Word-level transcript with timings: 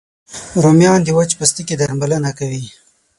رومیان 0.63 0.99
د 1.03 1.09
وچ 1.17 1.31
پوستکي 1.37 1.75
درملنه 1.79 2.31
کوي 2.39 2.63